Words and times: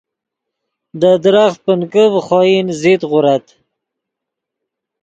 دے 0.99 1.11
درخت 1.23 1.57
پنکے 1.65 2.03
ڤے 2.11 2.19
خوئن 2.27 2.65
زت 2.81 3.01
غورت 3.09 3.45